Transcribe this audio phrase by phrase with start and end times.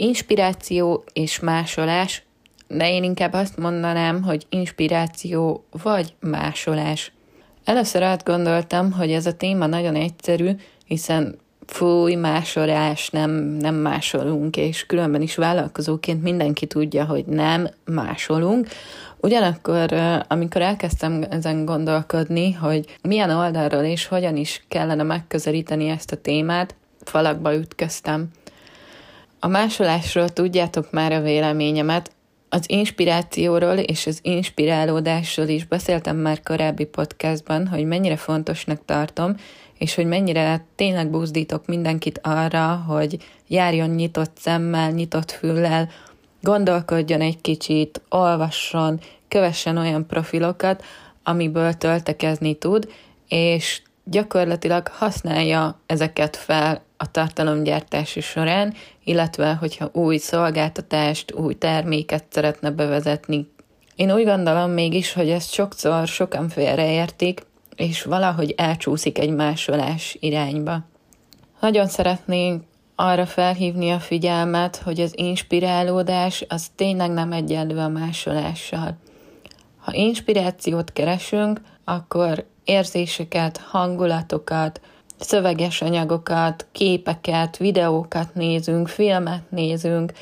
[0.00, 2.22] Inspiráció és másolás,
[2.68, 7.12] de én inkább azt mondanám, hogy inspiráció vagy másolás.
[7.64, 10.50] Először átgondoltam, hogy ez a téma nagyon egyszerű,
[10.86, 18.68] hiszen fúj, másolás, nem, nem másolunk, és különben is vállalkozóként mindenki tudja, hogy nem másolunk.
[19.16, 19.92] Ugyanakkor,
[20.28, 26.74] amikor elkezdtem ezen gondolkodni, hogy milyen oldalról és hogyan is kellene megközelíteni ezt a témát,
[27.04, 28.30] falakba ütköztem.
[29.42, 32.10] A másolásról tudjátok már a véleményemet,
[32.48, 39.34] az inspirációról és az inspirálódásról is beszéltem már korábbi podcastban, hogy mennyire fontosnak tartom,
[39.78, 43.16] és hogy mennyire tényleg buzdítok mindenkit arra, hogy
[43.48, 45.88] járjon nyitott szemmel, nyitott füllel,
[46.42, 50.84] gondolkodjon egy kicsit, olvasson, kövessen olyan profilokat,
[51.22, 52.92] amiből töltekezni tud,
[53.28, 58.74] és gyakorlatilag használja ezeket fel a tartalomgyártási során,
[59.04, 63.50] illetve hogyha új szolgáltatást, új terméket szeretne bevezetni.
[63.94, 67.40] Én úgy gondolom mégis, hogy ezt sokszor sokan félreértik,
[67.76, 70.84] és valahogy elcsúszik egy másolás irányba.
[71.60, 72.62] Nagyon szeretnénk
[72.94, 78.96] arra felhívni a figyelmet, hogy az inspirálódás az tényleg nem egyenlő a másolással.
[79.78, 81.60] Ha inspirációt keresünk,
[81.90, 84.80] akkor érzéseket, hangulatokat,
[85.18, 90.12] szöveges anyagokat, képeket, videókat nézünk, filmet nézünk,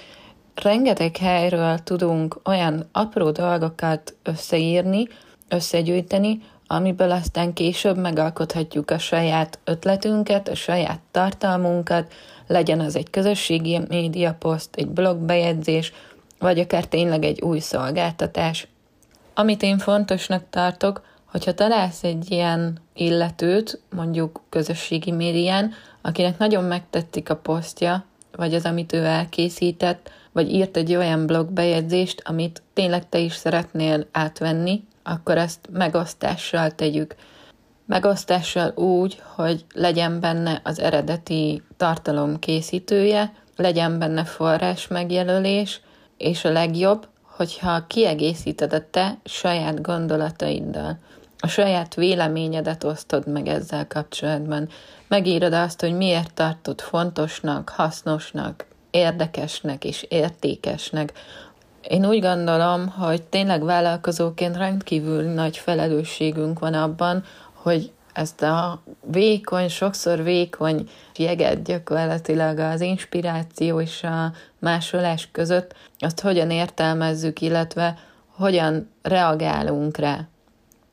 [0.54, 5.08] rengeteg helyről tudunk olyan apró dolgokat összeírni,
[5.48, 12.12] összegyűjteni, amiből aztán később megalkothatjuk a saját ötletünket, a saját tartalmunkat,
[12.46, 15.92] legyen az egy közösségi médiaposzt, egy blogbejegyzés,
[16.38, 18.68] vagy akár tényleg egy új szolgáltatás.
[19.34, 27.30] Amit én fontosnak tartok, hogyha találsz egy ilyen illetőt, mondjuk közösségi médián, akinek nagyon megtetszik
[27.30, 28.04] a posztja,
[28.36, 34.06] vagy az, amit ő elkészített, vagy írt egy olyan blogbejegyzést, amit tényleg te is szeretnél
[34.12, 37.14] átvenni, akkor ezt megosztással tegyük.
[37.86, 45.80] Megosztással úgy, hogy legyen benne az eredeti tartalom készítője, legyen benne forrás megjelölés,
[46.16, 50.98] és a legjobb, hogyha kiegészíted a te saját gondolataiddal,
[51.38, 54.68] a saját véleményedet osztod meg ezzel kapcsolatban.
[55.08, 61.12] Megírod azt, hogy miért tartod fontosnak, hasznosnak, érdekesnek és értékesnek,
[61.88, 69.68] én úgy gondolom, hogy tényleg vállalkozóként rendkívül nagy felelősségünk van abban, hogy ezt a vékony,
[69.68, 77.98] sokszor vékony jeget gyakorlatilag az inspiráció és a másolás között, azt hogyan értelmezzük, illetve
[78.34, 80.28] hogyan reagálunk rá.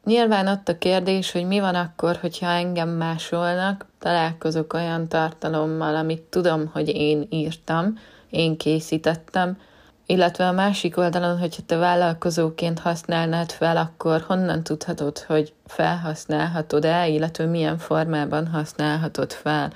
[0.06, 6.22] Nyilván ott a kérdés, hogy mi van akkor, hogyha engem másolnak, találkozok olyan tartalommal, amit
[6.22, 8.00] tudom, hogy én írtam,
[8.30, 9.58] én készítettem,
[10.06, 17.46] illetve a másik oldalon, hogyha te vállalkozóként használnád fel, akkor honnan tudhatod, hogy felhasználhatod-e, illetve
[17.46, 19.72] milyen formában használhatod fel.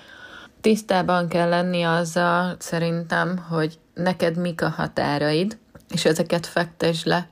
[0.61, 5.57] Tisztában kell lenni azzal szerintem, hogy neked mik a határaid,
[5.93, 7.27] és ezeket fektesd le.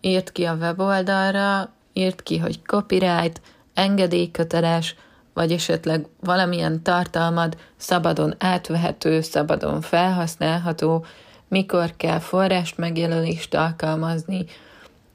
[0.00, 3.40] Írd ki a weboldalra, írd ki, hogy copyright,
[3.74, 4.94] engedélyköteles,
[5.34, 11.04] vagy esetleg valamilyen tartalmad szabadon átvehető, szabadon felhasználható,
[11.48, 14.44] mikor kell forrást megjelölést alkalmazni,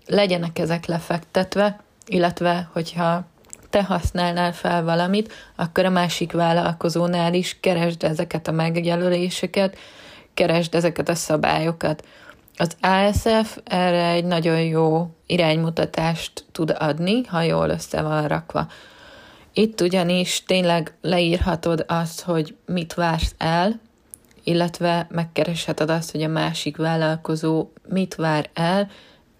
[0.05, 3.25] legyenek ezek lefektetve, illetve hogyha
[3.69, 9.77] te használnál fel valamit, akkor a másik vállalkozónál is keresd ezeket a megjelöléseket,
[10.33, 12.03] keresd ezeket a szabályokat.
[12.57, 18.67] Az ASF erre egy nagyon jó iránymutatást tud adni, ha jól össze van rakva.
[19.53, 23.79] Itt ugyanis tényleg leírhatod azt, hogy mit vársz el,
[24.43, 28.89] illetve megkeresheted azt, hogy a másik vállalkozó mit vár el,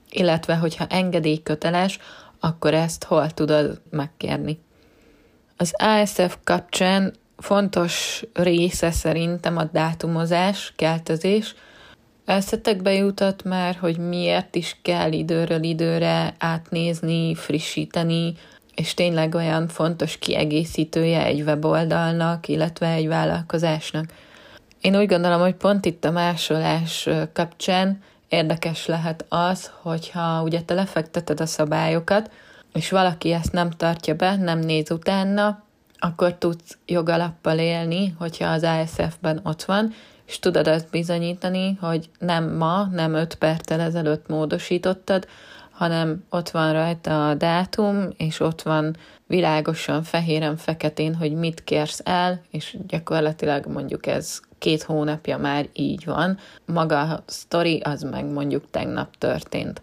[0.10, 2.00] illetve hogyha engedélyköteles,
[2.40, 4.60] akkor ezt hol tudod megkérni.
[5.58, 11.56] Az ASF kapcsán fontos része szerintem a dátumozás, keltezés.
[12.28, 18.34] Eszetekbe jutott már, hogy miért is kell időről időre átnézni, frissíteni,
[18.76, 24.06] és tényleg olyan fontos kiegészítője egy weboldalnak, illetve egy vállalkozásnak.
[24.82, 30.74] Én úgy gondolom, hogy pont itt a másolás kapcsán érdekes lehet az, hogyha ugye te
[30.74, 32.32] lefekteted a szabályokat,
[32.74, 35.64] és valaki ezt nem tartja be, nem néz utána,
[36.00, 39.94] akkor tudsz jogalappal élni, hogyha az ASF-ben ott van,
[40.28, 45.28] és tudod azt bizonyítani, hogy nem ma, nem öt perccel ezelőtt módosítottad,
[45.72, 48.96] hanem ott van rajta a dátum, és ott van
[49.28, 56.06] világosan, fehéren, feketén, hogy mit kérsz el, és gyakorlatilag mondjuk ez két hónapja már így
[56.06, 59.82] van, maga a sztori az meg mondjuk tegnap történt.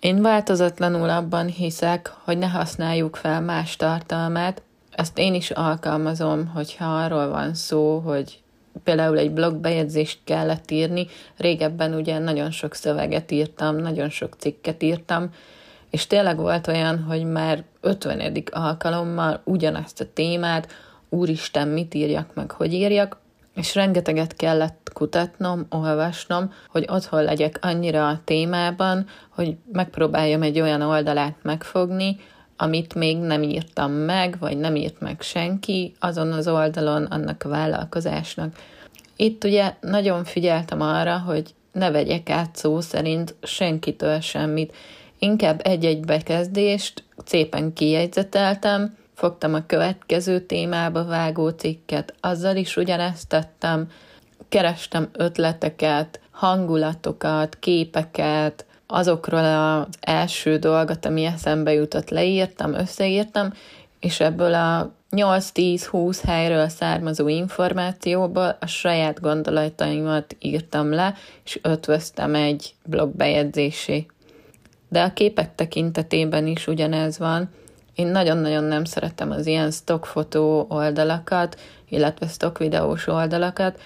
[0.00, 6.84] Én változatlanul abban hiszek, hogy ne használjuk fel más tartalmát, ezt én is alkalmazom, hogyha
[6.84, 8.42] arról van szó, hogy
[8.84, 15.30] például egy blogbejegyzést kellett írni, régebben ugye nagyon sok szöveget írtam, nagyon sok cikket írtam,
[15.90, 18.42] és tényleg volt olyan, hogy már 50.
[18.50, 20.68] alkalommal ugyanazt a témát,
[21.08, 23.18] úristen, mit írjak meg, hogy írjak,
[23.54, 30.82] és rengeteget kellett kutatnom, olvasnom, hogy otthon legyek annyira a témában, hogy megpróbáljam egy olyan
[30.82, 32.16] oldalát megfogni,
[32.60, 37.48] amit még nem írtam meg, vagy nem írt meg senki azon az oldalon annak a
[37.48, 38.56] vállalkozásnak.
[39.16, 44.76] Itt ugye nagyon figyeltem arra, hogy ne vegyek át szó szerint senkitől semmit.
[45.18, 53.88] Inkább egy-egy bekezdést szépen kijegyzeteltem, fogtam a következő témába vágó cikket, azzal is ugyanezt tettem,
[54.48, 63.52] kerestem ötleteket, hangulatokat, képeket, azokról az első dolgot, ami eszembe jutott, leírtam, összeírtam,
[64.00, 71.14] és ebből a 8-10-20 helyről származó információból a saját gondolataimat írtam le,
[71.44, 74.06] és ötvöztem egy blogbejegyzésé.
[74.88, 77.48] De a képek tekintetében is ugyanez van.
[77.94, 83.80] Én nagyon-nagyon nem szeretem az ilyen stockfotó oldalakat, illetve stock videós oldalakat,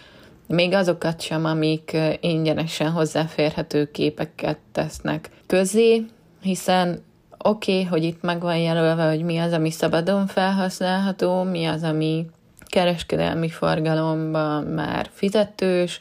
[0.46, 6.04] még azokat sem, amik ingyenesen hozzáférhető képeket tesznek közé,
[6.40, 7.04] hiszen
[7.38, 11.82] oké, okay, hogy itt meg van jelölve, hogy mi az, ami szabadon felhasználható, mi az,
[11.82, 12.26] ami
[12.66, 16.00] kereskedelmi forgalomban már fizetős.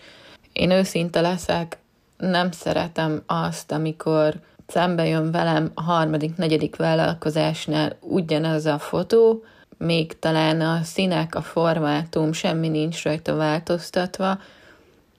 [0.53, 1.77] Én őszinte leszek,
[2.17, 4.33] nem szeretem azt, amikor
[4.67, 9.43] szembe jön velem a harmadik, negyedik vállalkozásnál ugyanez a fotó,
[9.81, 14.39] még talán a színek, a formátum, semmi nincs rajta változtatva,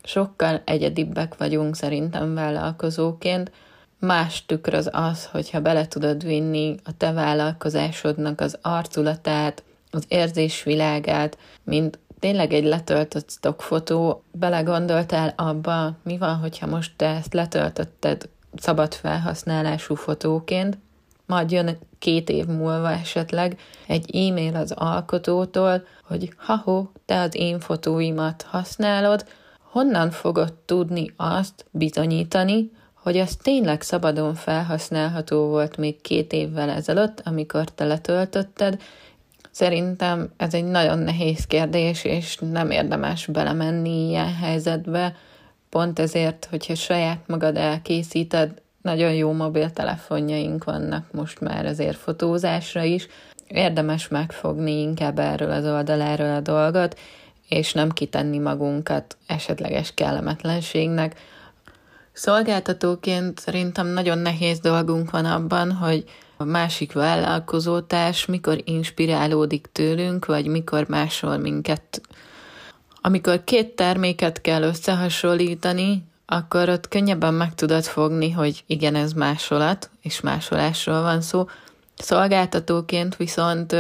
[0.02, 3.50] sokkal egyedibbek vagyunk szerintem vállalkozóként.
[3.98, 11.38] Más tükör az az, hogyha bele tudod vinni a te vállalkozásodnak az arculatát, az érzésvilágát,
[11.64, 18.94] mint tényleg egy letöltött stockfotó, belegondoltál abba, mi van, hogyha most te ezt letöltötted szabad
[18.94, 20.78] felhasználású fotóként,
[21.26, 27.60] majd jön két év múlva esetleg egy e-mail az alkotótól, hogy ha te az én
[27.60, 29.24] fotóimat használod,
[29.70, 37.20] honnan fogod tudni azt bizonyítani, hogy az tényleg szabadon felhasználható volt még két évvel ezelőtt,
[37.24, 38.80] amikor te letöltötted.
[39.50, 45.16] Szerintem ez egy nagyon nehéz kérdés, és nem érdemes belemenni ilyen helyzetbe,
[45.68, 53.06] pont ezért, hogyha saját magad elkészíted, nagyon jó mobiltelefonjaink vannak most már azért fotózásra is.
[53.48, 56.98] Érdemes megfogni inkább erről az oldaláról a dolgot,
[57.48, 61.20] és nem kitenni magunkat esetleges kellemetlenségnek.
[62.12, 66.04] Szolgáltatóként szerintem nagyon nehéz dolgunk van abban, hogy
[66.36, 72.00] a másik vállalkozótárs mikor inspirálódik tőlünk, vagy mikor másol minket.
[73.00, 79.90] Amikor két terméket kell összehasonlítani, akkor ott könnyebben meg tudod fogni, hogy igen, ez másolat,
[80.02, 81.46] és másolásról van szó.
[81.96, 83.76] Szolgáltatóként viszont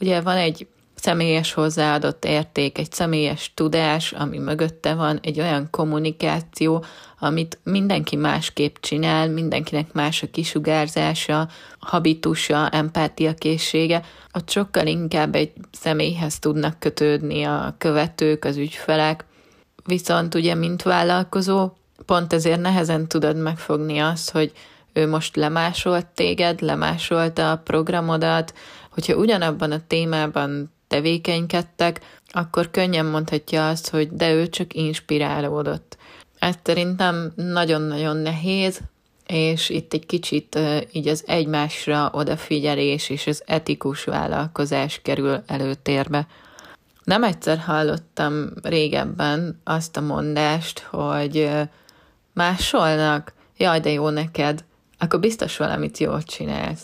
[0.00, 6.84] ugye van egy személyes hozzáadott érték, egy személyes tudás, ami mögötte van, egy olyan kommunikáció,
[7.18, 15.52] amit mindenki másképp csinál, mindenkinek más a kisugárzása, habitusa, empátia készsége, ott sokkal inkább egy
[15.72, 19.24] személyhez tudnak kötődni a követők, az ügyfelek,
[19.84, 21.70] viszont ugye, mint vállalkozó,
[22.06, 24.52] pont ezért nehezen tudod megfogni azt, hogy
[24.92, 28.54] ő most lemásolt téged, lemásolta a programodat,
[28.90, 35.96] hogyha ugyanabban a témában tevékenykedtek, akkor könnyen mondhatja azt, hogy de ő csak inspirálódott.
[36.38, 38.80] Ez szerintem nagyon-nagyon nehéz,
[39.26, 40.58] és itt egy kicsit
[40.92, 46.26] így az egymásra odafigyelés és az etikus vállalkozás kerül előtérbe.
[47.04, 51.50] Nem egyszer hallottam régebben azt a mondást, hogy
[52.34, 54.64] másolnak, jaj, de jó neked,
[54.98, 56.82] akkor biztos valamit jól csinálsz.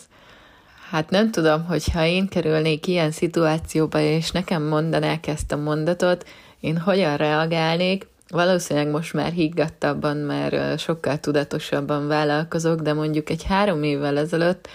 [0.89, 6.27] Hát nem tudom, hogy ha én kerülnék ilyen szituációba, és nekem mondanák ezt a mondatot,
[6.59, 13.83] én hogyan reagálnék, Valószínűleg most már higgadtabban, mert sokkal tudatosabban vállalkozok, de mondjuk egy három
[13.83, 14.67] évvel ezelőtt,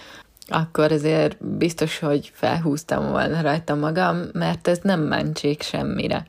[0.47, 6.27] akkor azért biztos, hogy felhúztam volna rajta magam, mert ez nem mentség semmire.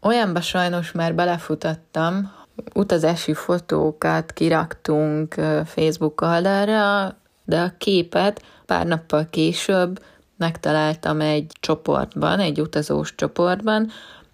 [0.00, 2.32] Olyanba sajnos már belefutattam,
[2.74, 5.34] utazási fotókat kiraktunk
[5.64, 10.02] Facebook oldalra, de a képet pár nappal később
[10.36, 13.90] megtaláltam egy csoportban, egy utazós csoportban,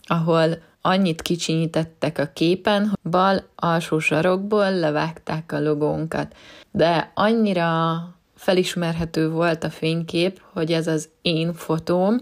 [0.06, 0.48] ahol
[0.80, 6.34] annyit kicsinyítettek a képen, hogy bal alsó sarokból levágták a logónkat.
[6.70, 7.98] De annyira
[8.34, 12.20] felismerhető volt a fénykép, hogy ez az én fotóm.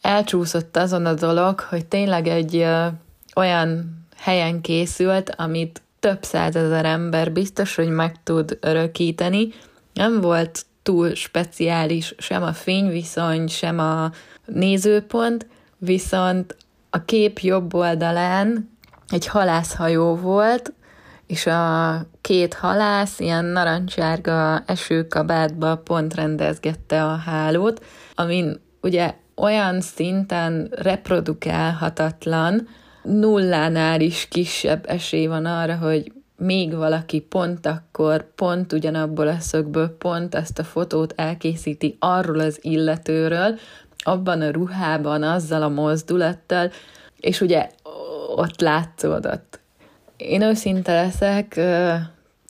[0.00, 2.66] Elcsúszott azon a dolog, hogy tényleg egy
[3.36, 9.48] olyan helyen készült, amit több százezer ember biztos, hogy meg tud örökíteni.
[9.92, 14.10] Nem volt túl speciális sem a fényviszony, sem a
[14.44, 15.46] nézőpont,
[15.78, 16.56] viszont
[16.90, 18.70] a kép jobb oldalán
[19.08, 20.72] egy halászhajó volt,
[21.26, 27.84] és a két halász ilyen narancsárga esőkabátba pont rendezgette a hálót,
[28.14, 32.68] amin ugye olyan szinten reprodukálhatatlan,
[33.08, 39.96] nullánál is kisebb esély van arra, hogy még valaki pont akkor, pont ugyanabból a szögből,
[39.96, 43.58] pont ezt a fotót elkészíti arról az illetőről,
[43.98, 46.70] abban a ruhában, azzal a mozdulattal,
[47.20, 47.68] és ugye
[48.36, 49.60] ott látszódott.
[50.16, 51.60] Én őszinte leszek,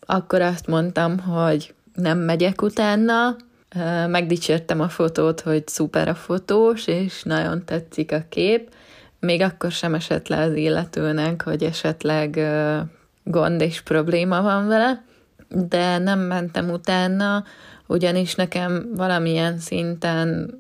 [0.01, 3.37] akkor azt mondtam, hogy nem megyek utána,
[4.07, 8.71] megdicsértem a fotót, hogy szuper a fotós, és nagyon tetszik a kép,
[9.21, 12.41] még akkor sem esett le az illetőnek, hogy esetleg
[13.25, 15.05] gond és probléma van vele,
[15.49, 17.45] de nem mentem utána,
[17.87, 20.51] ugyanis nekem valamilyen szinten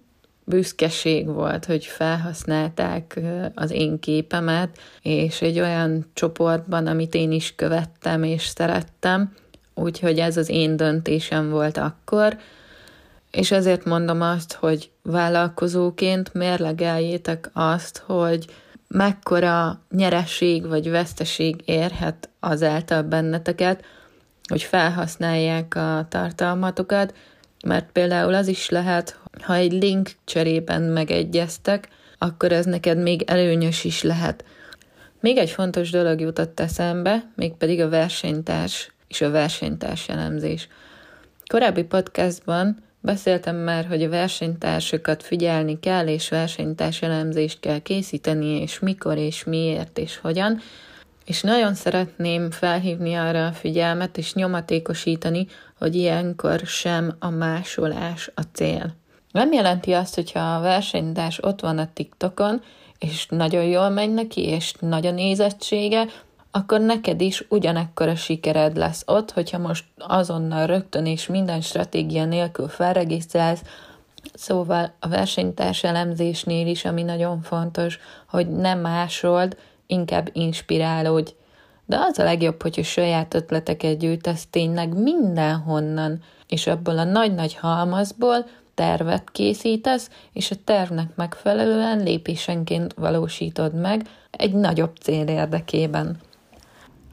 [0.45, 3.21] büszkeség volt, hogy felhasználták
[3.55, 9.33] az én képemet, és egy olyan csoportban, amit én is követtem és szerettem,
[9.75, 12.37] úgyhogy ez az én döntésem volt akkor,
[13.30, 18.47] és ezért mondom azt, hogy vállalkozóként mérlegeljétek azt, hogy
[18.88, 23.85] mekkora nyereség vagy veszteség érhet azáltal benneteket,
[24.49, 27.14] hogy felhasználják a tartalmatokat,
[27.66, 33.85] mert például az is lehet, ha egy link cserében megegyeztek, akkor ez neked még előnyös
[33.85, 34.44] is lehet.
[35.20, 40.68] Még egy fontos dolog jutott eszembe, mégpedig a versenytárs és a versenytárs elemzés.
[41.47, 48.78] Korábbi podcastban beszéltem már, hogy a versenytársakat figyelni kell, és versenytárs elemzést kell készíteni, és
[48.78, 50.61] mikor, és miért, és hogyan,
[51.25, 55.47] és nagyon szeretném felhívni arra a figyelmet, és nyomatékosítani,
[55.78, 58.95] hogy ilyenkor sem a másolás a cél.
[59.33, 62.62] Nem jelenti azt, hogyha a versenytárs ott van a TikTokon,
[62.99, 66.07] és nagyon jól megy neki, és nagy a nézettsége,
[66.59, 72.25] akkor neked is ugyanekkor a sikered lesz ott, hogyha most azonnal rögtön és minden stratégia
[72.25, 73.62] nélkül felregisztrálsz,
[74.35, 77.99] Szóval a versenytárs elemzésnél is, ami nagyon fontos,
[78.29, 81.35] hogy nem másold, inkább inspirálódj.
[81.87, 87.55] De az a legjobb, hogy a saját ötleteket gyűjtesz tényleg mindenhonnan, és abból a nagy-nagy
[87.55, 96.21] halmazból tervet készítesz, és a tervnek megfelelően lépésenként valósítod meg egy nagyobb cél érdekében.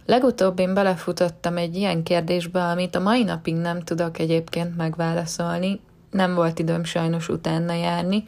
[0.06, 5.80] Legutóbb én belefutottam egy ilyen kérdésbe, amit a mai napig nem tudok egyébként megválaszolni,
[6.12, 8.24] nem volt időm sajnos utána járni,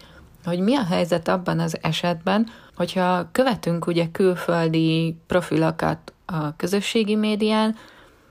[0.45, 7.75] hogy mi a helyzet abban az esetben, hogyha követünk ugye külföldi profilokat a közösségi médián,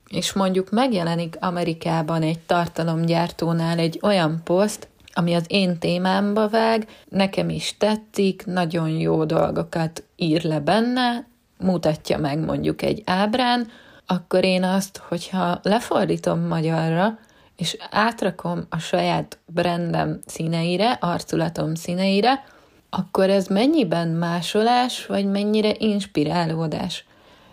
[0.07, 7.49] és mondjuk megjelenik Amerikában egy tartalomgyártónál egy olyan poszt, ami az én témámba vág, nekem
[7.49, 11.27] is tetszik, nagyon jó dolgokat ír le benne,
[11.57, 13.67] mutatja meg mondjuk egy ábrán,
[14.05, 17.17] akkor én azt, hogyha lefordítom magyarra,
[17.55, 22.43] és átrakom a saját brandem színeire, arculatom színeire,
[22.89, 27.05] akkor ez mennyiben másolás, vagy mennyire inspirálódás?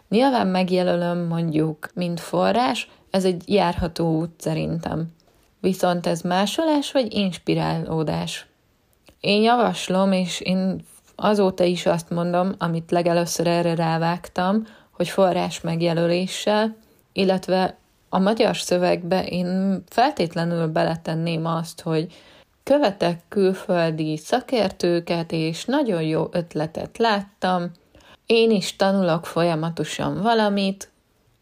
[0.08, 5.12] Nyilván megjelölöm mondjuk, mint forrás, ez egy járható út szerintem.
[5.61, 8.46] Viszont ez másolás vagy inspirálódás?
[9.20, 10.84] Én javaslom, és én
[11.16, 16.76] azóta is azt mondom, amit legelőször erre rávágtam, hogy forrás megjelöléssel,
[17.12, 17.76] illetve
[18.09, 22.12] a magyar szövegbe én feltétlenül beletenném azt, hogy
[22.62, 27.71] követek külföldi szakértőket, és nagyon jó ötletet láttam,
[28.26, 30.90] én is tanulok folyamatosan valamit,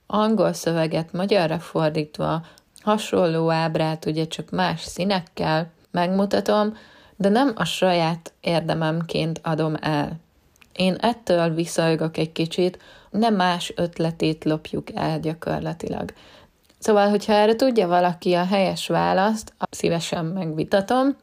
[0.07, 2.43] angol szöveget magyarra fordítva,
[2.83, 6.77] hasonló ábrát, ugye csak más színekkel megmutatom,
[7.23, 10.21] de nem a saját érdememként adom el.
[10.73, 12.79] Én ettől viszolygok egy kicsit,
[13.11, 16.13] nem más ötletét lopjuk el gyakorlatilag.
[16.79, 21.17] Szóval, hogyha erre tudja valaki a helyes választ, szívesen megvitatom.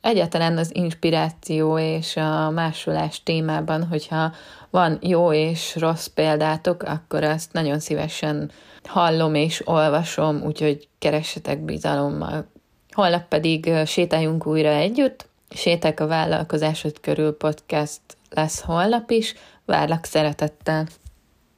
[0.00, 4.32] Egyetlen az inspiráció és a másolás témában, hogyha
[4.70, 8.50] van jó és rossz példátok, akkor azt nagyon szívesen
[8.84, 12.46] hallom és olvasom, úgyhogy keressetek bizalommal.
[12.90, 15.28] Holnap pedig sétáljunk újra együtt.
[15.56, 19.34] Séták a vállalkozásod körül podcast lesz holnap is,
[19.64, 20.86] Várlak szeretettel!